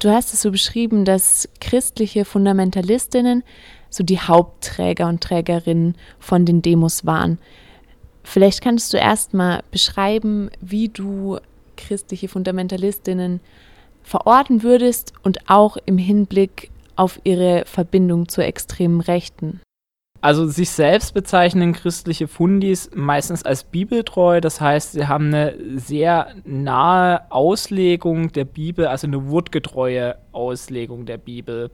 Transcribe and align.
Du 0.00 0.08
hast 0.08 0.32
es 0.32 0.40
so 0.40 0.50
beschrieben, 0.50 1.04
dass 1.04 1.46
christliche 1.60 2.24
Fundamentalistinnen 2.24 3.44
so 3.90 4.02
die 4.02 4.18
Hauptträger 4.18 5.06
und 5.06 5.22
Trägerinnen 5.22 5.94
von 6.18 6.46
den 6.46 6.62
Demos 6.62 7.04
waren. 7.04 7.38
Vielleicht 8.24 8.62
kannst 8.62 8.94
du 8.94 8.96
erstmal 8.96 9.62
beschreiben, 9.70 10.50
wie 10.62 10.88
du 10.88 11.38
christliche 11.76 12.28
Fundamentalistinnen 12.28 13.40
verorten 14.02 14.62
würdest 14.62 15.12
und 15.22 15.50
auch 15.50 15.76
im 15.84 15.98
Hinblick 15.98 16.70
auf 16.96 17.20
ihre 17.24 17.64
Verbindung 17.66 18.26
zur 18.26 18.44
extremen 18.44 19.02
Rechten. 19.02 19.60
Also 20.22 20.46
sich 20.46 20.70
selbst 20.70 21.14
bezeichnen 21.14 21.72
christliche 21.72 22.28
Fundis 22.28 22.90
meistens 22.94 23.42
als 23.42 23.64
bibeltreu, 23.64 24.40
das 24.40 24.60
heißt, 24.60 24.92
sie 24.92 25.08
haben 25.08 25.26
eine 25.28 25.54
sehr 25.76 26.34
nahe 26.44 27.30
Auslegung 27.30 28.30
der 28.32 28.44
Bibel, 28.44 28.86
also 28.86 29.06
eine 29.06 29.30
wortgetreue 29.30 30.16
Auslegung 30.32 31.06
der 31.06 31.16
Bibel. 31.16 31.70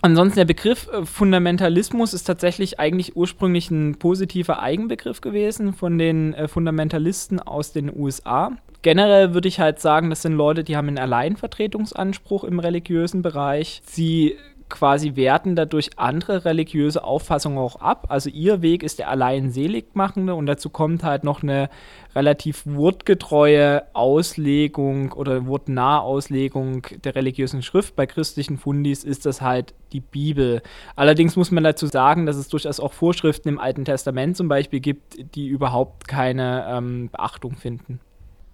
Ansonsten 0.00 0.36
der 0.36 0.44
Begriff 0.44 0.88
äh, 0.92 1.04
Fundamentalismus 1.04 2.14
ist 2.14 2.24
tatsächlich 2.24 2.78
eigentlich 2.78 3.16
ursprünglich 3.16 3.70
ein 3.70 3.96
positiver 3.98 4.62
Eigenbegriff 4.62 5.20
gewesen 5.20 5.72
von 5.72 5.98
den 5.98 6.34
äh, 6.34 6.46
Fundamentalisten 6.46 7.40
aus 7.40 7.72
den 7.72 7.94
USA. 7.94 8.52
Generell 8.82 9.34
würde 9.34 9.48
ich 9.48 9.58
halt 9.58 9.80
sagen, 9.80 10.08
das 10.10 10.22
sind 10.22 10.34
Leute, 10.34 10.62
die 10.62 10.76
haben 10.76 10.86
einen 10.86 10.98
Alleinvertretungsanspruch 10.98 12.44
im 12.44 12.60
religiösen 12.60 13.22
Bereich. 13.22 13.82
Sie 13.86 14.36
quasi 14.68 15.16
werten 15.16 15.56
dadurch 15.56 15.90
andere 15.96 16.44
religiöse 16.44 17.02
Auffassungen 17.02 17.58
auch 17.58 17.76
ab. 17.76 18.06
Also 18.08 18.30
ihr 18.30 18.62
Weg 18.62 18.82
ist 18.82 18.98
der 18.98 19.08
allein 19.08 19.50
seligmachende 19.50 20.34
und 20.34 20.46
dazu 20.46 20.70
kommt 20.70 21.04
halt 21.04 21.24
noch 21.24 21.42
eine 21.42 21.70
relativ 22.14 22.62
wortgetreue 22.66 23.82
Auslegung 23.94 25.12
oder 25.12 25.46
wortnahe 25.46 26.00
Auslegung 26.00 26.86
der 27.04 27.14
religiösen 27.14 27.62
Schrift. 27.62 27.96
Bei 27.96 28.06
christlichen 28.06 28.58
Fundis 28.58 29.04
ist 29.04 29.26
das 29.26 29.40
halt 29.40 29.74
die 29.92 30.00
Bibel. 30.00 30.62
Allerdings 30.96 31.36
muss 31.36 31.50
man 31.50 31.64
dazu 31.64 31.86
sagen, 31.86 32.26
dass 32.26 32.36
es 32.36 32.48
durchaus 32.48 32.80
auch 32.80 32.92
Vorschriften 32.92 33.48
im 33.48 33.58
Alten 33.58 33.84
Testament 33.84 34.36
zum 34.36 34.48
Beispiel 34.48 34.80
gibt, 34.80 35.34
die 35.34 35.46
überhaupt 35.48 36.08
keine 36.08 36.66
ähm, 36.68 37.08
Beachtung 37.10 37.56
finden. 37.56 38.00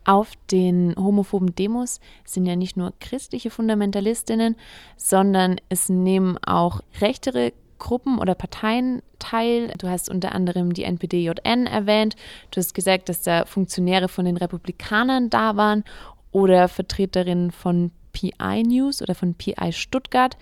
Auf 0.04 0.32
den 0.50 0.94
homophoben 0.96 1.54
Demos 1.54 2.00
sind 2.24 2.44
ja 2.46 2.56
nicht 2.56 2.76
nur 2.76 2.92
christliche 3.00 3.50
Fundamentalistinnen, 3.50 4.56
sondern 4.96 5.56
es 5.70 5.88
nehmen 5.88 6.36
auch 6.44 6.82
rechtere 7.00 7.52
Gruppen 7.78 8.18
oder 8.18 8.34
Parteien 8.34 9.02
teil. 9.18 9.72
Du 9.78 9.88
hast 9.88 10.10
unter 10.10 10.34
anderem 10.34 10.72
die 10.74 10.84
NPDJN 10.84 11.66
erwähnt. 11.66 12.16
Du 12.50 12.58
hast 12.58 12.74
gesagt, 12.74 13.08
dass 13.08 13.22
da 13.22 13.46
Funktionäre 13.46 14.08
von 14.08 14.24
den 14.26 14.36
Republikanern 14.36 15.30
da 15.30 15.56
waren 15.56 15.84
oder 16.32 16.68
Vertreterinnen 16.68 17.50
von 17.50 17.90
PI 18.12 18.62
News 18.62 19.02
oder 19.02 19.14
von 19.14 19.34
PI 19.34 19.72
Stuttgart 19.72 20.36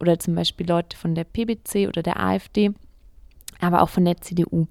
oder 0.00 0.18
zum 0.18 0.34
Beispiel 0.34 0.68
Leute 0.68 0.96
von 0.96 1.14
der 1.14 1.24
PBC 1.24 1.88
oder 1.88 2.02
der 2.02 2.20
AfD, 2.20 2.72
aber 3.60 3.82
auch 3.82 3.88
von 3.88 4.04
der 4.04 4.20
CDU. 4.20 4.66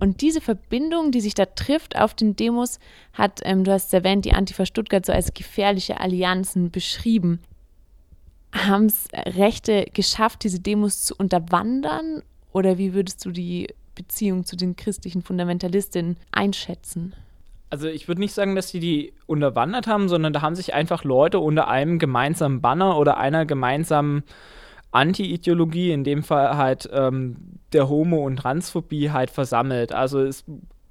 Und 0.00 0.20
diese 0.20 0.40
Verbindung, 0.40 1.10
die 1.10 1.20
sich 1.20 1.34
da 1.34 1.46
trifft 1.46 1.96
auf 1.96 2.14
den 2.14 2.36
Demos, 2.36 2.78
hat, 3.12 3.40
ähm, 3.44 3.64
du 3.64 3.72
hast 3.72 3.86
es 3.86 3.92
erwähnt, 3.92 4.24
die 4.24 4.32
Antifa 4.32 4.64
Stuttgart 4.64 5.04
so 5.04 5.12
als 5.12 5.34
gefährliche 5.34 6.00
Allianzen 6.00 6.70
beschrieben. 6.70 7.40
Haben 8.52 8.86
es 8.86 9.08
Rechte 9.12 9.86
geschafft, 9.92 10.44
diese 10.44 10.60
Demos 10.60 11.02
zu 11.02 11.14
unterwandern? 11.16 12.22
Oder 12.52 12.78
wie 12.78 12.94
würdest 12.94 13.24
du 13.24 13.30
die 13.30 13.68
Beziehung 13.94 14.44
zu 14.44 14.56
den 14.56 14.76
christlichen 14.76 15.22
Fundamentalistinnen 15.22 16.16
einschätzen? 16.30 17.14
Also 17.70 17.88
ich 17.88 18.08
würde 18.08 18.20
nicht 18.20 18.32
sagen, 18.32 18.54
dass 18.54 18.70
sie 18.70 18.80
die 18.80 19.12
unterwandert 19.26 19.86
haben, 19.86 20.08
sondern 20.08 20.32
da 20.32 20.40
haben 20.40 20.54
sich 20.54 20.72
einfach 20.72 21.04
Leute 21.04 21.38
unter 21.38 21.68
einem 21.68 21.98
gemeinsamen 21.98 22.62
Banner 22.62 22.96
oder 22.96 23.18
einer 23.18 23.44
gemeinsamen 23.44 24.22
Anti-Ideologie, 24.90 25.92
in 25.92 26.04
dem 26.04 26.22
Fall 26.22 26.56
halt 26.56 26.88
ähm, 26.92 27.36
der 27.72 27.88
Homo- 27.88 28.24
und 28.24 28.36
Transphobie 28.36 29.10
halt 29.10 29.30
versammelt. 29.30 29.92
Also 29.92 30.20
es 30.20 30.44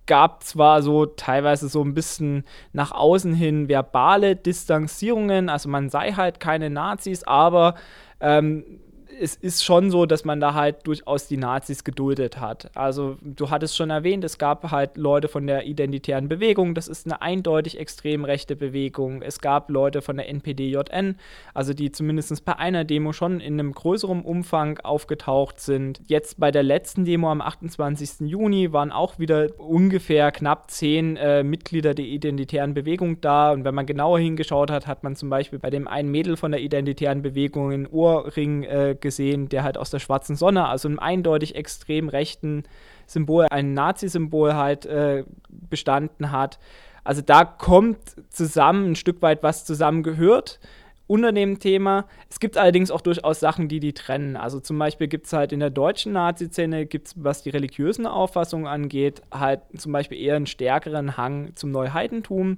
gab 0.05 0.43
zwar 0.43 0.81
so 0.81 1.05
teilweise 1.05 1.67
so 1.67 1.83
ein 1.83 1.93
bisschen 1.93 2.43
nach 2.73 2.91
außen 2.91 3.33
hin 3.33 3.67
verbale 3.67 4.35
Distanzierungen, 4.35 5.49
also 5.49 5.69
man 5.69 5.89
sei 5.89 6.13
halt 6.13 6.39
keine 6.39 6.69
Nazis, 6.69 7.23
aber 7.23 7.75
ähm, 8.19 8.79
es 9.19 9.35
ist 9.35 9.63
schon 9.63 9.91
so, 9.91 10.05
dass 10.05 10.25
man 10.25 10.39
da 10.39 10.53
halt 10.53 10.85
durchaus 10.85 11.27
die 11.27 11.37
Nazis 11.37 11.83
geduldet 11.83 12.39
hat. 12.39 12.69
Also 12.75 13.17
du 13.21 13.49
hattest 13.49 13.75
schon 13.75 13.89
erwähnt, 13.89 14.23
es 14.23 14.37
gab 14.37 14.71
halt 14.71 14.97
Leute 14.97 15.27
von 15.27 15.47
der 15.47 15.65
identitären 15.65 16.27
Bewegung, 16.27 16.75
das 16.75 16.87
ist 16.87 17.05
eine 17.05 17.21
eindeutig 17.21 17.79
extrem 17.79 18.25
rechte 18.25 18.55
Bewegung. 18.55 19.21
Es 19.21 19.39
gab 19.39 19.69
Leute 19.69 20.01
von 20.01 20.17
der 20.17 20.29
NPDJN, 20.29 21.17
also 21.53 21.73
die 21.73 21.91
zumindest 21.91 22.45
bei 22.45 22.57
einer 22.57 22.83
Demo 22.83 23.13
schon 23.13 23.39
in 23.39 23.53
einem 23.53 23.73
größeren 23.73 24.21
Umfang 24.21 24.79
aufgetaucht 24.79 25.59
sind. 25.59 26.01
Jetzt 26.07 26.39
bei 26.39 26.51
der 26.51 26.63
letzten 26.63 27.05
Demo 27.05 27.31
am 27.31 27.41
28. 27.41 28.27
Juni 28.27 28.73
waren 28.73 28.91
auch 28.91 29.19
wieder 29.19 29.47
ungefähr 29.57 30.31
knapp 30.31 30.69
zehn 30.71 31.17
äh, 31.17 31.43
Mitglieder 31.43 31.93
der 31.93 32.05
identitären 32.05 32.73
Bewegung 32.73 33.21
da. 33.21 33.51
Und 33.51 33.63
wenn 33.63 33.75
man 33.75 33.85
genauer 33.85 34.19
hingeschaut 34.19 34.71
hat, 34.71 34.87
hat 34.87 35.03
man 35.03 35.15
zum 35.15 35.29
Beispiel 35.29 35.59
bei 35.59 35.69
dem 35.69 35.87
einen 35.87 36.09
Mädel 36.09 36.37
von 36.37 36.51
der 36.51 36.61
identitären 36.61 37.21
Bewegung 37.21 37.71
einen 37.71 37.87
Ohrring 37.87 38.63
äh, 38.63 38.95
gesehen, 39.07 39.47
der 39.47 39.63
halt 39.63 39.77
aus 39.77 39.89
der 39.89 39.99
schwarzen 39.99 40.35
Sonne, 40.35 40.67
also 40.67 40.89
einem 40.89 40.99
eindeutig 40.99 41.55
extrem 41.55 42.09
rechten 42.09 42.63
Symbol, 43.05 43.47
ein 43.49 43.73
Nazi-Symbol 43.73 44.53
halt 44.55 44.85
äh, 44.85 45.23
bestanden 45.47 46.31
hat. 46.31 46.59
Also 47.05 47.21
da 47.21 47.45
kommt 47.45 47.97
zusammen 48.29 48.91
ein 48.91 48.95
Stück 48.95 49.21
weit, 49.21 49.41
was 49.41 49.63
zusammengehört 49.63 50.59
unter 51.07 51.31
dem 51.31 51.59
Thema. 51.59 52.05
Es 52.29 52.41
gibt 52.41 52.57
allerdings 52.57 52.91
auch 52.91 52.99
durchaus 52.99 53.39
Sachen, 53.39 53.69
die 53.69 53.79
die 53.79 53.93
trennen. 53.93 54.35
Also 54.35 54.59
zum 54.59 54.77
Beispiel 54.77 55.07
gibt 55.07 55.25
es 55.25 55.33
halt 55.33 55.53
in 55.53 55.61
der 55.61 55.69
deutschen 55.69 56.11
Nazi-Szene, 56.11 56.85
gibt's, 56.85 57.15
was 57.15 57.43
die 57.43 57.49
religiösen 57.49 58.05
Auffassungen 58.05 58.67
angeht, 58.67 59.21
halt 59.31 59.61
zum 59.77 59.93
Beispiel 59.93 60.19
eher 60.19 60.35
einen 60.35 60.47
stärkeren 60.47 61.15
Hang 61.15 61.55
zum 61.55 61.71
Neuheitentum 61.71 62.57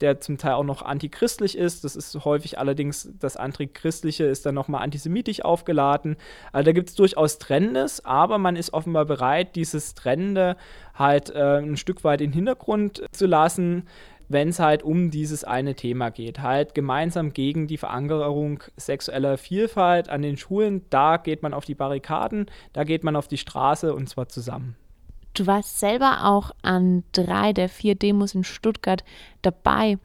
der 0.00 0.20
zum 0.20 0.38
Teil 0.38 0.52
auch 0.52 0.64
noch 0.64 0.82
antichristlich 0.82 1.56
ist. 1.56 1.84
Das 1.84 1.96
ist 1.96 2.24
häufig 2.24 2.58
allerdings, 2.58 3.10
das 3.18 3.36
Antichristliche 3.36 4.24
ist 4.24 4.46
dann 4.46 4.54
nochmal 4.54 4.82
antisemitisch 4.82 5.44
aufgeladen. 5.44 6.16
Also 6.52 6.66
da 6.66 6.72
gibt 6.72 6.90
es 6.90 6.94
durchaus 6.94 7.38
Trendes, 7.38 8.04
aber 8.04 8.38
man 8.38 8.56
ist 8.56 8.72
offenbar 8.72 9.04
bereit, 9.04 9.56
dieses 9.56 9.94
Trennende 9.94 10.56
halt 10.94 11.30
äh, 11.30 11.58
ein 11.58 11.76
Stück 11.76 12.04
weit 12.04 12.20
in 12.20 12.30
den 12.30 12.34
Hintergrund 12.34 13.02
zu 13.12 13.26
lassen, 13.26 13.84
wenn 14.28 14.48
es 14.48 14.58
halt 14.58 14.82
um 14.82 15.10
dieses 15.10 15.44
eine 15.44 15.74
Thema 15.74 16.10
geht. 16.10 16.40
Halt 16.40 16.74
gemeinsam 16.74 17.32
gegen 17.32 17.66
die 17.66 17.78
Verankerung 17.78 18.62
sexueller 18.76 19.38
Vielfalt 19.38 20.08
an 20.08 20.22
den 20.22 20.36
Schulen. 20.36 20.82
Da 20.90 21.16
geht 21.16 21.42
man 21.42 21.54
auf 21.54 21.64
die 21.64 21.74
Barrikaden, 21.74 22.46
da 22.72 22.84
geht 22.84 23.04
man 23.04 23.16
auf 23.16 23.28
die 23.28 23.38
Straße 23.38 23.94
und 23.94 24.08
zwar 24.08 24.28
zusammen. 24.28 24.76
Du 25.36 25.46
warst 25.46 25.78
selber 25.78 26.24
auch 26.24 26.52
an 26.62 27.04
drei 27.12 27.52
der 27.52 27.68
vier 27.68 27.94
Demos 27.94 28.34
in 28.34 28.42
Stuttgart 28.42 29.04
dabei. 29.42 29.98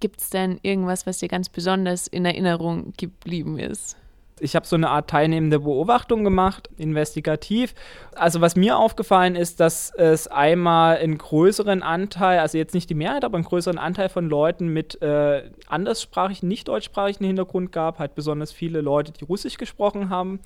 Gibt 0.00 0.20
es 0.20 0.28
denn 0.28 0.58
irgendwas, 0.60 1.06
was 1.06 1.18
dir 1.18 1.28
ganz 1.28 1.48
besonders 1.48 2.06
in 2.06 2.26
Erinnerung 2.26 2.92
geblieben 2.98 3.58
ist? 3.58 3.96
Ich 4.38 4.54
habe 4.56 4.66
so 4.66 4.76
eine 4.76 4.90
Art 4.90 5.08
teilnehmende 5.08 5.60
Beobachtung 5.60 6.24
gemacht, 6.24 6.68
investigativ. 6.76 7.74
Also 8.14 8.42
was 8.42 8.54
mir 8.54 8.76
aufgefallen 8.76 9.34
ist, 9.34 9.60
dass 9.60 9.92
es 9.94 10.28
einmal 10.28 10.98
einen 10.98 11.16
größeren 11.16 11.82
Anteil, 11.82 12.40
also 12.40 12.58
jetzt 12.58 12.74
nicht 12.74 12.90
die 12.90 12.94
Mehrheit, 12.94 13.24
aber 13.24 13.36
einen 13.36 13.44
größeren 13.44 13.78
Anteil 13.78 14.10
von 14.10 14.28
Leuten 14.28 14.68
mit 14.68 15.00
äh, 15.00 15.50
anderssprachigen, 15.68 16.48
nicht 16.48 16.68
deutschsprachigen 16.68 17.24
Hintergrund 17.24 17.72
gab, 17.72 17.98
halt 17.98 18.14
besonders 18.14 18.52
viele 18.52 18.82
Leute, 18.82 19.12
die 19.12 19.24
Russisch 19.24 19.56
gesprochen 19.56 20.10
haben. 20.10 20.40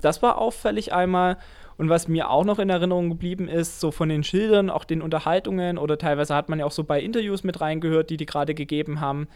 Das 0.00 0.22
war 0.22 0.38
auffällig 0.38 0.92
einmal. 0.92 1.36
Und 1.78 1.90
was 1.90 2.08
mir 2.08 2.30
auch 2.30 2.44
noch 2.44 2.58
in 2.58 2.70
Erinnerung 2.70 3.10
geblieben 3.10 3.48
ist, 3.48 3.80
so 3.80 3.90
von 3.90 4.08
den 4.08 4.24
Schildern, 4.24 4.70
auch 4.70 4.84
den 4.84 5.02
Unterhaltungen 5.02 5.76
oder 5.76 5.98
teilweise 5.98 6.34
hat 6.34 6.48
man 6.48 6.58
ja 6.58 6.64
auch 6.64 6.72
so 6.72 6.84
bei 6.84 7.02
Interviews 7.02 7.44
mit 7.44 7.60
reingehört, 7.60 8.08
die 8.08 8.16
die 8.16 8.24
gerade 8.24 8.54
gegeben 8.54 9.00
haben, 9.00 9.28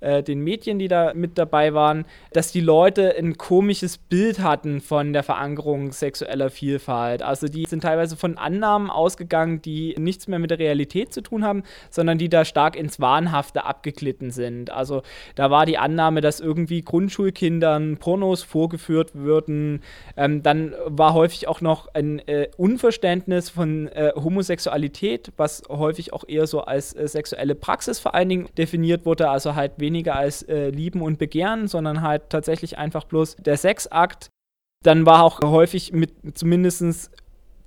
äh, 0.00 0.22
den 0.22 0.40
Medien, 0.40 0.78
die 0.78 0.88
da 0.88 1.12
mit 1.14 1.38
dabei 1.38 1.74
waren, 1.74 2.04
dass 2.32 2.52
die 2.52 2.60
Leute 2.60 3.16
ein 3.18 3.36
komisches 3.36 3.98
Bild 3.98 4.40
hatten 4.40 4.80
von 4.80 5.12
der 5.12 5.24
Verankerung 5.24 5.90
sexueller 5.90 6.50
Vielfalt. 6.50 7.22
Also 7.22 7.48
die 7.48 7.64
sind 7.64 7.82
teilweise 7.82 8.16
von 8.16 8.38
Annahmen 8.38 8.90
ausgegangen, 8.90 9.60
die 9.60 9.96
nichts 9.98 10.28
mehr 10.28 10.38
mit 10.38 10.50
der 10.50 10.60
Realität 10.60 11.12
zu 11.12 11.20
tun 11.20 11.44
haben, 11.44 11.64
sondern 11.90 12.18
die 12.18 12.28
da 12.28 12.44
stark 12.44 12.76
ins 12.76 13.00
Wahnhafte 13.00 13.64
abgeglitten 13.64 14.30
sind. 14.30 14.70
Also 14.70 15.02
da 15.34 15.50
war 15.50 15.66
die 15.66 15.78
Annahme, 15.78 16.20
dass 16.20 16.38
irgendwie 16.38 16.82
Grundschulkindern 16.82 17.96
Pornos 17.96 18.44
vorgeführt 18.44 19.14
würden. 19.14 19.82
Ähm, 20.18 20.42
dann 20.42 20.74
war 20.84 21.14
häufig 21.14 21.46
auch 21.46 21.60
noch 21.60 21.94
ein 21.94 22.18
äh, 22.26 22.48
Unverständnis 22.56 23.50
von 23.50 23.86
äh, 23.86 24.10
Homosexualität, 24.16 25.32
was 25.36 25.62
häufig 25.68 26.12
auch 26.12 26.24
eher 26.26 26.48
so 26.48 26.62
als 26.62 26.92
äh, 26.92 27.06
sexuelle 27.06 27.54
Praxis 27.54 28.00
vor 28.00 28.16
allen 28.16 28.28
Dingen 28.28 28.48
definiert 28.58 29.06
wurde, 29.06 29.30
also 29.30 29.54
halt 29.54 29.74
weniger 29.76 30.16
als 30.16 30.42
äh, 30.42 30.70
Lieben 30.70 31.02
und 31.02 31.18
Begehren, 31.18 31.68
sondern 31.68 32.02
halt 32.02 32.30
tatsächlich 32.30 32.78
einfach 32.78 33.04
bloß 33.04 33.36
der 33.36 33.56
Sexakt. 33.56 34.30
Dann 34.82 35.06
war 35.06 35.22
auch 35.22 35.40
häufig 35.40 35.92
mit 35.92 36.36
zumindest 36.36 37.12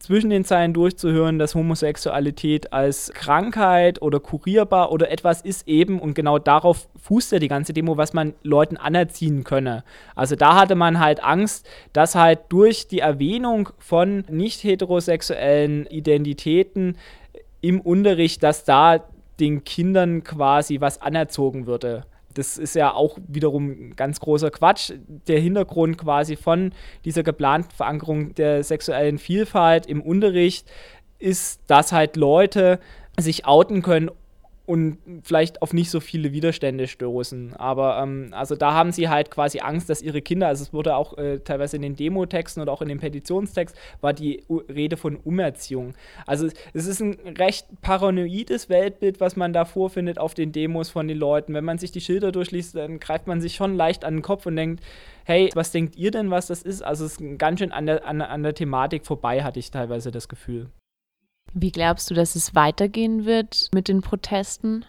zwischen 0.02 0.32
den 0.32 0.44
Zeilen 0.44 0.74
durchzuhören, 0.74 1.38
dass 1.38 1.54
Homosexualität 1.56 2.74
als 2.74 3.12
Krankheit 3.14 4.02
oder 4.02 4.20
kurierbar 4.20 4.92
oder 4.92 5.12
etwas 5.12 5.42
ist 5.42 5.68
eben 5.68 6.00
und 6.00 6.16
genau 6.16 6.40
darauf 6.40 6.88
fußt 7.02 7.34
ja 7.34 7.40
die 7.40 7.48
ganze 7.48 7.74
Demo, 7.74 7.98
was 7.98 8.14
man 8.14 8.34
Leuten 8.42 8.78
anerziehen 8.78 9.44
könne. 9.44 9.84
Also 10.16 10.36
da 10.36 10.56
hatte 10.56 10.76
man 10.76 11.00
halt 11.00 11.24
Angst, 11.24 11.68
dass 11.94 12.16
halt 12.16 12.40
durch 12.50 12.88
die 12.88 13.00
Erwähnung 13.00 13.70
von 13.78 14.26
nicht 14.28 14.64
heterosexuellen 14.64 15.86
Identitäten 15.86 16.98
im 17.62 17.80
Unterricht, 17.80 18.42
dass 18.42 18.64
da 18.64 19.04
den 19.40 19.64
Kindern 19.64 20.24
quasi 20.24 20.82
was 20.82 21.02
anerzogen 21.02 21.68
würde. 21.68 22.06
Das 22.34 22.58
ist 22.58 22.76
ja 22.76 22.94
auch 22.94 23.18
wiederum 23.28 23.96
ganz 23.96 24.20
großer 24.20 24.52
Quatsch. 24.52 24.94
Der 25.28 25.40
Hintergrund 25.40 25.98
quasi 25.98 26.36
von 26.36 26.74
dieser 27.06 27.24
geplanten 27.24 27.72
Verankerung 27.72 28.36
der 28.36 28.64
sexuellen 28.64 29.18
Vielfalt 29.18 29.86
im 29.86 30.02
Unterricht 30.02 30.70
ist, 31.20 31.62
dass 31.68 31.92
halt 31.92 32.16
Leute 32.16 32.80
sich 33.20 33.46
outen 33.46 33.82
können, 33.82 34.10
und 34.66 35.00
vielleicht 35.24 35.62
auf 35.62 35.74
nicht 35.74 35.90
so 35.90 36.00
viele 36.00 36.32
Widerstände 36.32 36.88
stoßen. 36.88 37.56
Aber 37.56 38.00
ähm, 38.02 38.30
also 38.32 38.56
da 38.56 38.74
haben 38.74 38.92
sie 38.92 39.10
halt 39.10 39.32
quasi 39.32 39.60
Angst, 39.60 39.90
dass 39.90 40.02
ihre 40.02 40.22
Kinder, 40.22 40.48
also 40.48 40.64
es 40.64 40.72
wurde 40.72 40.96
auch 40.96 41.18
äh, 41.18 41.40
teilweise 41.40 41.76
in 41.78 41.82
den 41.82 41.96
Demotexten 41.96 42.62
oder 42.62 42.72
auch 42.72 42.82
in 42.82 42.90
dem 42.90 43.00
Petitionstext, 43.00 43.76
war 44.02 44.14
die 44.14 44.44
U 44.50 44.58
Rede 44.58 44.98
von 44.98 45.18
Umerziehung. 45.18 45.94
Also 46.28 46.48
es 46.74 46.86
ist 46.86 47.02
ein 47.02 47.18
recht 47.38 47.68
paranoides 47.82 48.70
Weltbild, 48.70 49.20
was 49.20 49.36
man 49.36 49.52
da 49.52 49.66
vorfindet 49.66 50.20
auf 50.20 50.36
den 50.36 50.52
Demos 50.52 50.90
von 50.90 51.08
den 51.08 51.18
Leuten. 51.18 51.54
Wenn 51.54 51.66
man 51.66 51.80
sich 51.80 51.92
die 51.92 52.02
Schilder 52.02 52.32
durchliest, 52.32 52.76
dann 52.76 53.00
greift 53.00 53.28
man 53.28 53.42
sich 53.42 53.56
schon 53.56 53.76
leicht 53.76 54.06
an 54.06 54.18
den 54.18 54.22
Kopf 54.22 54.46
und 54.46 54.56
denkt, 54.56 54.84
hey, 55.26 55.50
was 55.56 55.72
denkt 55.72 55.96
ihr 55.96 56.12
denn, 56.12 56.30
was 56.30 56.48
das 56.48 56.62
ist? 56.62 56.84
Also 56.84 57.06
es 57.06 57.20
ist 57.20 57.40
ganz 57.40 57.60
schön 57.60 57.72
an 57.72 57.88
der, 57.88 58.06
an, 58.06 58.22
an 58.22 58.44
der 58.44 58.54
Thematik 58.54 59.06
vorbei, 59.06 59.44
hatte 59.44 59.60
ich 59.60 59.72
teilweise 59.72 60.12
das 60.12 60.30
Gefühl. 60.30 60.70
Wie 61.54 61.72
glaubst 61.72 62.10
du, 62.10 62.14
dass 62.14 62.36
es 62.36 62.56
weitergehen 62.56 63.26
wird 63.26 63.70
mit 63.74 63.88
den 63.88 64.02
Protesten? 64.02 64.86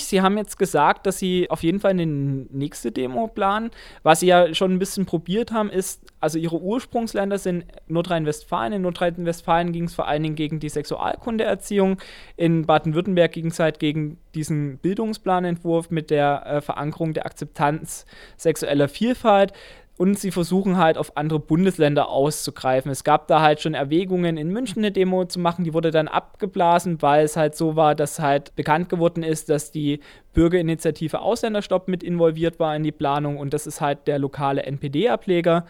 Sie 0.00 0.20
haben 0.20 0.36
jetzt 0.36 0.58
gesagt, 0.58 1.06
dass 1.06 1.18
Sie 1.18 1.48
auf 1.48 1.62
jeden 1.62 1.80
Fall 1.80 1.92
eine 1.92 2.06
nächste 2.06 2.92
Demo 2.92 3.28
planen. 3.28 3.70
Was 4.02 4.20
Sie 4.20 4.26
ja 4.26 4.52
schon 4.54 4.72
ein 4.72 4.78
bisschen 4.78 5.06
probiert 5.06 5.52
haben, 5.52 5.70
ist, 5.70 6.02
also 6.20 6.38
Ihre 6.38 6.60
Ursprungsländer 6.60 7.38
sind 7.38 7.64
Nordrhein-Westfalen. 7.88 8.72
In 8.72 8.82
Nordrhein-Westfalen 8.82 9.72
ging 9.72 9.84
es 9.84 9.94
vor 9.94 10.08
allen 10.08 10.22
Dingen 10.22 10.34
gegen 10.34 10.60
die 10.60 10.68
Sexualkundeerziehung. 10.68 11.98
In 12.36 12.66
Baden-Württemberg 12.66 13.32
ging 13.32 13.46
es 13.46 13.58
halt 13.58 13.78
gegen 13.78 14.18
diesen 14.34 14.78
Bildungsplanentwurf 14.78 15.90
mit 15.90 16.10
der 16.10 16.46
äh, 16.46 16.60
Verankerung 16.60 17.12
der 17.14 17.26
Akzeptanz 17.26 18.06
sexueller 18.36 18.88
Vielfalt 18.88 19.52
und 19.98 20.18
sie 20.18 20.30
versuchen 20.30 20.78
halt 20.78 20.96
auf 20.96 21.16
andere 21.16 21.38
Bundesländer 21.38 22.08
auszugreifen. 22.08 22.90
Es 22.90 23.04
gab 23.04 23.28
da 23.28 23.40
halt 23.40 23.60
schon 23.60 23.74
Erwägungen, 23.74 24.36
in 24.36 24.48
München 24.48 24.78
eine 24.78 24.90
Demo 24.90 25.24
zu 25.26 25.38
machen, 25.38 25.64
die 25.64 25.74
wurde 25.74 25.90
dann 25.90 26.08
abgeblasen, 26.08 27.02
weil 27.02 27.24
es 27.24 27.36
halt 27.36 27.54
so 27.54 27.76
war, 27.76 27.94
dass 27.94 28.18
halt 28.18 28.56
bekannt 28.56 28.88
geworden 28.88 29.22
ist, 29.22 29.48
dass 29.48 29.70
die 29.70 30.00
Bürgerinitiative 30.32 31.20
Ausländerstopp 31.20 31.88
mit 31.88 32.02
involviert 32.02 32.58
war 32.58 32.74
in 32.74 32.82
die 32.82 32.92
Planung 32.92 33.36
und 33.36 33.52
das 33.52 33.66
ist 33.66 33.80
halt 33.80 34.06
der 34.06 34.18
lokale 34.18 34.62
NPD-Ableger. 34.62 35.66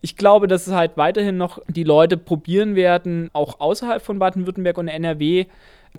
Ich 0.00 0.16
glaube, 0.16 0.48
dass 0.48 0.66
es 0.66 0.74
halt 0.74 0.96
weiterhin 0.96 1.36
noch 1.36 1.58
die 1.66 1.84
Leute 1.84 2.16
probieren 2.16 2.76
werden, 2.76 3.30
auch 3.32 3.58
außerhalb 3.58 4.02
von 4.02 4.18
Baden-Württemberg 4.18 4.78
und 4.78 4.88
NRW 4.88 5.46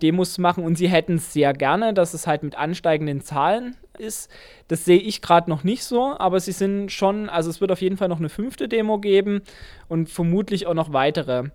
Demos 0.01 0.33
zu 0.33 0.41
machen 0.41 0.63
und 0.63 0.77
sie 0.77 0.89
hätten 0.89 1.15
es 1.15 1.31
sehr 1.31 1.53
gerne, 1.53 1.93
dass 1.93 2.13
es 2.13 2.27
halt 2.27 2.43
mit 2.43 2.57
ansteigenden 2.57 3.21
Zahlen 3.21 3.77
ist. 3.97 4.29
Das 4.67 4.83
sehe 4.83 4.99
ich 4.99 5.21
gerade 5.21 5.49
noch 5.49 5.63
nicht 5.63 5.83
so, 5.83 6.15
aber 6.17 6.39
sie 6.39 6.51
sind 6.51 6.91
schon, 6.91 7.29
also 7.29 7.49
es 7.49 7.61
wird 7.61 7.71
auf 7.71 7.81
jeden 7.81 7.95
Fall 7.95 8.09
noch 8.09 8.19
eine 8.19 8.29
fünfte 8.29 8.67
Demo 8.67 8.99
geben 8.99 9.41
und 9.87 10.09
vermutlich 10.09 10.67
auch 10.67 10.73
noch 10.73 10.91
weitere. 10.91 11.45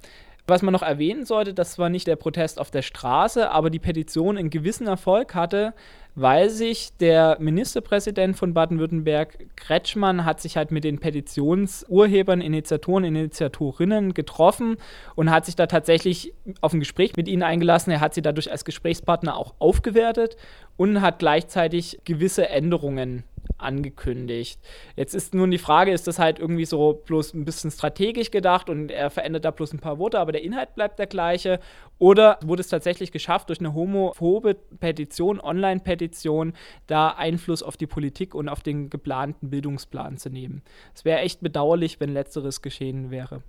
Was 0.47 0.63
man 0.63 0.73
noch 0.73 0.83
erwähnen 0.83 1.27
sollte, 1.27 1.55
das 1.55 1.79
war 1.79 1.91
nicht 1.91 2.07
der 2.07 2.17
Protest 2.17 2.59
auf 2.59 2.71
der 2.71 2.83
Straße, 2.83 3.51
aber 3.51 3.71
die 3.71 3.79
Petition 3.79 4.39
einen 4.39 4.51
gewissen 4.51 4.87
Erfolg 4.87 5.35
hatte, 5.35 5.75
weil 6.15 6.51
sich 6.51 6.91
der 6.99 7.37
Ministerpräsident 7.41 8.37
von 8.37 8.55
Baden-Württemberg, 8.55 9.39
Kretschmann, 9.57 10.25
hat 10.25 10.41
sich 10.41 10.57
halt 10.57 10.71
mit 10.71 10.85
den 10.85 10.99
Petitionsurhebern, 10.99 12.41
Initiatoren, 12.41 13.05
Initiatorinnen 13.05 14.15
getroffen 14.15 14.77
und 15.15 15.31
hat 15.31 15.47
sich 15.47 15.57
da 15.57 15.67
tatsächlich 15.67 16.33
auf 16.61 16.73
ein 16.73 16.81
Gespräch 16.81 17.17
mit 17.17 17.29
ihnen 17.29 17.43
eingelassen. 17.43 17.91
Er 17.91 18.01
hat 18.01 18.15
sie 18.15 18.23
dadurch 18.23 18.51
als 18.51 18.65
Gesprächspartner 18.65 19.37
auch 19.37 19.55
aufgewertet 19.59 20.37
und 20.77 21.01
hat 21.01 21.19
gleichzeitig 21.19 22.01
gewisse 22.05 22.49
Änderungen 22.49 23.25
angekündigt. 23.63 24.61
Jetzt 24.97 25.15
ist 25.15 25.35
nun 25.35 25.51
die 25.51 25.59
Frage, 25.59 25.93
ist 25.93 26.07
das 26.07 26.19
halt 26.19 26.39
irgendwie 26.39 26.65
so 26.65 27.03
bloß 27.05 27.35
ein 27.35 27.45
bisschen 27.45 27.71
strategisch 27.71 28.31
gedacht 28.31 28.69
und 28.69 28.91
er 28.91 29.11
verändert 29.11 29.45
da 29.45 29.51
bloß 29.51 29.73
ein 29.73 29.81
paar 29.81 29.99
Worte, 29.99 30.19
aber 30.19 30.33
der 30.33 30.43
Inhalt 30.43 30.75
bleibt 30.75 30.99
der 30.99 31.07
gleiche? 31.07 31.61
Oder 31.99 32.39
wurde 32.43 32.61
es 32.61 32.69
tatsächlich 32.69 33.13
geschafft, 33.13 33.49
durch 33.49 33.61
eine 33.61 33.75
homophobe 33.75 34.55
Petition, 34.55 35.41
Online-Petition, 35.41 36.55
da 36.87 37.09
Einfluss 37.11 37.63
auf 37.63 37.77
die 37.77 37.87
Politik 37.87 38.35
und 38.35 38.49
auf 38.49 38.63
den 38.63 38.91
geplanten 38.91 39.51
Bildungsplan 39.51 40.17
zu 40.17 40.31
nehmen? 40.31 40.63
Es 40.95 41.05
wäre 41.05 41.21
echt 41.21 41.41
bedauerlich, 41.41 42.01
wenn 42.01 42.13
letzteres 42.13 42.63
geschehen 42.63 43.11
wäre. 43.11 43.43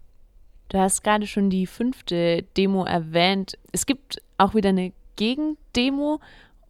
Du 0.70 0.78
hast 0.78 1.04
gerade 1.04 1.28
schon 1.28 1.50
die 1.50 1.68
fünfte 1.68 2.44
Demo 2.56 2.86
erwähnt. 2.86 3.58
Es 3.74 3.86
gibt 3.86 4.22
auch 4.38 4.56
wieder 4.56 4.70
eine 4.70 4.94
Gegendemo 5.18 6.22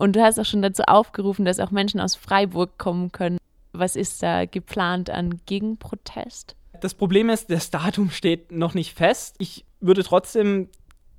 und 0.01 0.15
du 0.15 0.24
hast 0.24 0.39
auch 0.39 0.45
schon 0.45 0.63
dazu 0.63 0.81
aufgerufen, 0.88 1.45
dass 1.45 1.59
auch 1.59 1.69
Menschen 1.69 2.00
aus 2.00 2.15
Freiburg 2.15 2.80
kommen 2.80 3.12
können. 3.12 3.38
Was 3.71 3.95
ist 3.95 4.24
da 4.24 4.45
geplant 4.45 5.12
an 5.12 5.39
Gegenprotest? 5.45 6.56
Das 6.81 6.95
Problem 6.95 7.30
ist, 7.30 7.51
das 7.51 7.69
Datum 7.69 8.09
steht 8.09 8.51
noch 8.51 8.74
nicht 8.74 8.98
fest. 8.98 9.36
Ich 9.38 9.63
würde 9.80 10.03
trotzdem 10.03 10.69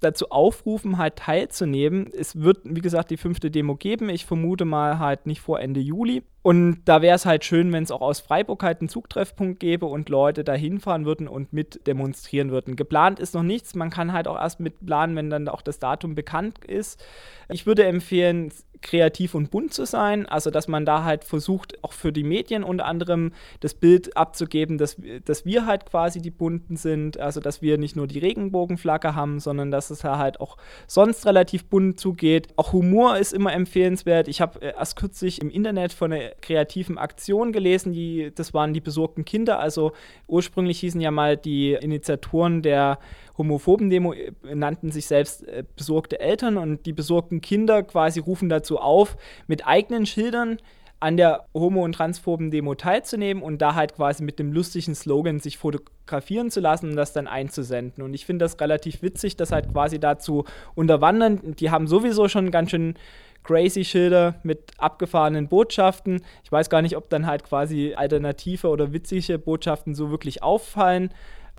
dazu 0.02 0.30
aufrufen, 0.30 0.98
halt 0.98 1.16
teilzunehmen. 1.16 2.10
Es 2.12 2.40
wird, 2.40 2.58
wie 2.64 2.80
gesagt, 2.80 3.10
die 3.10 3.16
fünfte 3.16 3.50
Demo 3.50 3.76
geben. 3.76 4.08
Ich 4.08 4.26
vermute 4.26 4.64
mal 4.64 4.98
halt 4.98 5.26
nicht 5.26 5.40
vor 5.40 5.60
Ende 5.60 5.80
Juli. 5.80 6.22
Und 6.42 6.82
da 6.86 7.02
wäre 7.02 7.14
es 7.14 7.24
halt 7.24 7.44
schön, 7.44 7.72
wenn 7.72 7.84
es 7.84 7.92
auch 7.92 8.00
aus 8.00 8.18
Freiburg 8.20 8.64
halt 8.64 8.80
einen 8.80 8.88
Zugtreffpunkt 8.88 9.60
gäbe 9.60 9.86
und 9.86 10.08
Leute 10.08 10.42
da 10.42 10.54
hinfahren 10.54 11.06
würden 11.06 11.28
und 11.28 11.52
mit 11.52 11.86
demonstrieren 11.86 12.50
würden. 12.50 12.74
Geplant 12.74 13.20
ist 13.20 13.34
noch 13.34 13.44
nichts. 13.44 13.76
Man 13.76 13.90
kann 13.90 14.12
halt 14.12 14.26
auch 14.26 14.36
erst 14.36 14.58
mit 14.58 14.84
planen, 14.84 15.14
wenn 15.14 15.30
dann 15.30 15.48
auch 15.48 15.62
das 15.62 15.78
Datum 15.78 16.16
bekannt 16.16 16.64
ist. 16.64 17.02
Ich 17.48 17.64
würde 17.64 17.84
empfehlen, 17.84 18.52
kreativ 18.82 19.34
und 19.34 19.50
bunt 19.50 19.72
zu 19.72 19.86
sein. 19.86 20.26
Also, 20.26 20.50
dass 20.50 20.68
man 20.68 20.84
da 20.84 21.04
halt 21.04 21.24
versucht, 21.24 21.82
auch 21.82 21.92
für 21.92 22.12
die 22.12 22.24
Medien 22.24 22.64
unter 22.64 22.84
anderem 22.86 23.32
das 23.60 23.74
Bild 23.74 24.16
abzugeben, 24.16 24.78
dass, 24.78 24.96
dass 25.24 25.44
wir 25.44 25.66
halt 25.66 25.86
quasi 25.86 26.20
die 26.20 26.30
Bunten 26.30 26.76
sind. 26.76 27.18
Also, 27.18 27.40
dass 27.40 27.62
wir 27.62 27.78
nicht 27.78 27.96
nur 27.96 28.06
die 28.06 28.18
Regenbogenflagge 28.18 29.14
haben, 29.14 29.40
sondern 29.40 29.70
dass 29.70 29.90
es 29.90 30.04
halt 30.04 30.40
auch 30.40 30.56
sonst 30.86 31.24
relativ 31.26 31.64
bunt 31.66 31.98
zugeht. 31.98 32.48
Auch 32.56 32.72
Humor 32.72 33.16
ist 33.18 33.32
immer 33.32 33.52
empfehlenswert. 33.52 34.28
Ich 34.28 34.40
habe 34.40 34.60
äh, 34.60 34.74
erst 34.76 34.96
kürzlich 34.96 35.40
im 35.40 35.50
Internet 35.50 35.92
von 35.92 36.12
einer 36.12 36.30
kreativen 36.40 36.98
Aktion 36.98 37.52
gelesen, 37.52 37.92
die, 37.92 38.32
das 38.34 38.52
waren 38.52 38.74
die 38.74 38.80
besorgten 38.80 39.24
Kinder. 39.24 39.58
Also, 39.58 39.92
ursprünglich 40.26 40.80
hießen 40.80 41.00
ja 41.00 41.10
mal 41.10 41.36
die 41.36 41.72
Initiatoren 41.72 42.62
der 42.62 42.98
homophoben 43.38 43.90
Demo 43.90 44.12
äh, 44.12 44.32
nannten 44.54 44.90
sich 44.90 45.06
selbst 45.06 45.46
äh, 45.46 45.64
besorgte 45.76 46.20
Eltern 46.20 46.56
und 46.56 46.86
die 46.86 46.92
besorgten 46.92 47.40
Kinder 47.40 47.82
quasi 47.82 48.20
rufen 48.20 48.48
dazu 48.48 48.78
auf, 48.78 49.16
mit 49.46 49.66
eigenen 49.66 50.06
Schildern 50.06 50.58
an 51.02 51.16
der 51.16 51.46
homo- 51.52 51.84
und 51.84 51.96
transphoben 51.96 52.52
Demo 52.52 52.76
teilzunehmen 52.76 53.42
und 53.42 53.60
da 53.60 53.74
halt 53.74 53.96
quasi 53.96 54.22
mit 54.22 54.38
dem 54.38 54.52
lustigen 54.52 54.94
Slogan 54.94 55.40
sich 55.40 55.58
fotografieren 55.58 56.48
zu 56.48 56.60
lassen 56.60 56.90
und 56.90 56.96
das 56.96 57.12
dann 57.12 57.26
einzusenden. 57.26 58.04
Und 58.04 58.14
ich 58.14 58.24
finde 58.24 58.44
das 58.44 58.60
relativ 58.60 59.02
witzig, 59.02 59.36
das 59.36 59.50
halt 59.50 59.72
quasi 59.72 59.98
dazu 59.98 60.44
unterwandern. 60.76 61.56
Die 61.56 61.70
haben 61.70 61.88
sowieso 61.88 62.28
schon 62.28 62.52
ganz 62.52 62.70
schön 62.70 62.94
crazy 63.42 63.84
Schilder 63.84 64.36
mit 64.44 64.70
abgefahrenen 64.78 65.48
Botschaften. 65.48 66.20
Ich 66.44 66.52
weiß 66.52 66.70
gar 66.70 66.82
nicht, 66.82 66.96
ob 66.96 67.10
dann 67.10 67.26
halt 67.26 67.42
quasi 67.42 67.94
alternative 67.96 68.68
oder 68.68 68.92
witzige 68.92 69.40
Botschaften 69.40 69.96
so 69.96 70.12
wirklich 70.12 70.44
auffallen. 70.44 71.12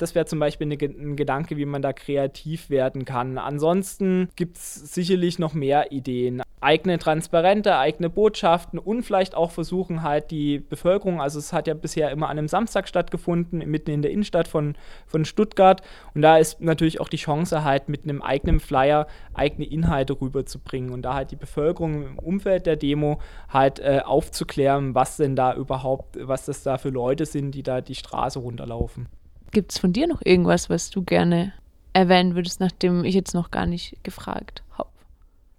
Das 0.03 0.15
wäre 0.15 0.25
zum 0.25 0.39
Beispiel 0.39 0.67
eine, 0.69 0.75
ein 0.75 1.15
Gedanke, 1.15 1.55
wie 1.55 1.63
man 1.63 1.81
da 1.81 1.93
kreativ 1.93 2.69
werden 2.69 3.05
kann. 3.05 3.37
Ansonsten 3.37 4.27
gibt 4.35 4.57
es 4.57 4.93
sicherlich 4.93 5.39
noch 5.39 5.53
mehr 5.53 5.93
Ideen. 5.93 6.41
Eigene 6.59 6.99
Transparente, 6.99 7.77
eigene 7.77 8.09
Botschaften 8.09 8.79
und 8.79 9.03
vielleicht 9.03 9.33
auch 9.33 9.51
versuchen 9.51 10.03
halt 10.03 10.29
die 10.29 10.59
Bevölkerung, 10.59 11.21
also 11.21 11.39
es 11.39 11.53
hat 11.53 11.67
ja 11.67 11.73
bisher 11.73 12.11
immer 12.11 12.27
an 12.27 12.37
einem 12.37 12.49
Samstag 12.49 12.89
stattgefunden, 12.89 13.59
mitten 13.59 13.91
in 13.91 14.01
der 14.01 14.11
Innenstadt 14.11 14.49
von, 14.49 14.75
von 15.07 15.23
Stuttgart. 15.23 15.81
Und 16.13 16.21
da 16.21 16.37
ist 16.37 16.59
natürlich 16.59 16.99
auch 16.99 17.07
die 17.07 17.15
Chance 17.15 17.63
halt 17.63 17.87
mit 17.87 18.03
einem 18.03 18.21
eigenen 18.21 18.59
Flyer 18.59 19.07
eigene 19.33 19.65
Inhalte 19.65 20.19
rüberzubringen 20.19 20.91
und 20.91 21.03
da 21.03 21.13
halt 21.13 21.31
die 21.31 21.37
Bevölkerung 21.37 22.07
im 22.07 22.19
Umfeld 22.19 22.65
der 22.65 22.75
Demo 22.75 23.19
halt 23.47 23.79
äh, 23.79 24.01
aufzuklären, 24.03 24.95
was 24.95 25.15
denn 25.15 25.37
da 25.37 25.55
überhaupt, 25.55 26.17
was 26.19 26.43
das 26.43 26.61
da 26.61 26.77
für 26.77 26.89
Leute 26.89 27.25
sind, 27.25 27.51
die 27.51 27.63
da 27.63 27.79
die 27.79 27.95
Straße 27.95 28.39
runterlaufen. 28.39 29.07
Gibt 29.53 29.71
es 29.71 29.77
von 29.77 29.93
dir 29.93 30.07
noch 30.07 30.21
irgendwas, 30.23 30.69
was 30.69 30.89
du 30.89 31.03
gerne 31.03 31.53
erwähnen 31.93 32.35
würdest, 32.35 32.59
nachdem 32.59 33.05
ich 33.05 33.13
jetzt 33.13 33.33
noch 33.33 33.51
gar 33.51 33.67
nicht 33.67 34.03
gefragt 34.03 34.63
habe? 34.77 34.89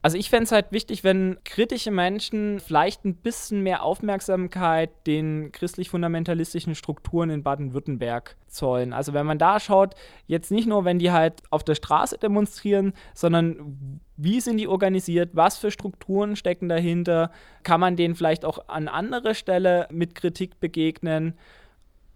Also 0.02 0.18
ich 0.18 0.28
fände 0.28 0.44
es 0.44 0.52
halt 0.52 0.66
wichtig, 0.70 1.02
wenn 1.02 1.38
kritische 1.44 1.90
Menschen 1.90 2.60
vielleicht 2.60 3.06
ein 3.06 3.14
bisschen 3.14 3.62
mehr 3.62 3.82
Aufmerksamkeit 3.82 4.90
den 5.06 5.50
christlich-fundamentalistischen 5.50 6.74
Strukturen 6.74 7.30
in 7.30 7.42
Baden-Württemberg 7.42 8.36
zollen. 8.46 8.92
Also 8.92 9.14
wenn 9.14 9.24
man 9.24 9.38
da 9.38 9.58
schaut, 9.60 9.94
jetzt 10.26 10.50
nicht 10.50 10.66
nur, 10.68 10.84
wenn 10.84 10.98
die 10.98 11.10
halt 11.10 11.42
auf 11.48 11.64
der 11.64 11.74
Straße 11.74 12.18
demonstrieren, 12.18 12.92
sondern 13.14 14.00
wie 14.18 14.42
sind 14.42 14.58
die 14.58 14.68
organisiert, 14.68 15.30
was 15.32 15.56
für 15.56 15.70
Strukturen 15.70 16.36
stecken 16.36 16.68
dahinter, 16.68 17.30
kann 17.62 17.80
man 17.80 17.96
denen 17.96 18.14
vielleicht 18.14 18.44
auch 18.44 18.68
an 18.68 18.88
anderer 18.88 19.32
Stelle 19.32 19.88
mit 19.90 20.14
Kritik 20.14 20.60
begegnen 20.60 21.32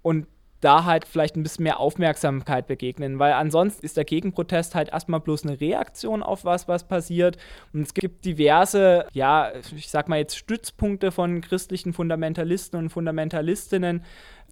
und 0.02 0.26
da 0.60 0.84
halt 0.84 1.06
vielleicht 1.06 1.36
ein 1.36 1.42
bisschen 1.42 1.64
mehr 1.64 1.78
Aufmerksamkeit 1.78 2.66
begegnen, 2.66 3.18
weil 3.18 3.32
ansonsten 3.32 3.84
ist 3.84 3.96
der 3.96 4.04
Gegenprotest 4.04 4.74
halt 4.74 4.88
erstmal 4.88 5.20
bloß 5.20 5.44
eine 5.44 5.60
Reaktion 5.60 6.22
auf 6.22 6.44
was, 6.44 6.66
was 6.66 6.88
passiert. 6.88 7.36
Und 7.72 7.82
es 7.82 7.94
gibt 7.94 8.24
diverse, 8.24 9.06
ja, 9.12 9.52
ich 9.76 9.88
sag 9.88 10.08
mal 10.08 10.18
jetzt 10.18 10.36
Stützpunkte 10.36 11.12
von 11.12 11.40
christlichen 11.40 11.92
Fundamentalisten 11.92 12.78
und 12.78 12.90
Fundamentalistinnen, 12.90 14.04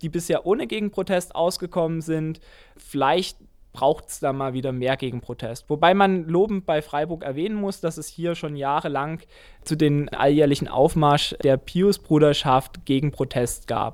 die 0.02 0.08
bisher 0.08 0.46
ohne 0.46 0.66
Gegenprotest 0.66 1.34
ausgekommen 1.34 2.00
sind. 2.00 2.40
Vielleicht 2.76 3.38
braucht 3.76 4.08
es 4.08 4.20
da 4.20 4.32
mal 4.32 4.54
wieder 4.54 4.72
mehr 4.72 4.96
Gegenprotest. 4.96 5.68
Wobei 5.68 5.92
man 5.92 6.24
lobend 6.24 6.64
bei 6.64 6.80
Freiburg 6.80 7.22
erwähnen 7.22 7.56
muss, 7.56 7.80
dass 7.80 7.98
es 7.98 8.08
hier 8.08 8.34
schon 8.34 8.56
jahrelang 8.56 9.20
zu 9.64 9.76
den 9.76 10.08
alljährlichen 10.08 10.66
Aufmarsch 10.66 11.34
der 11.42 11.58
Pius-Bruderschaft 11.58 12.86
Gegenprotest 12.86 13.66
gab. 13.68 13.84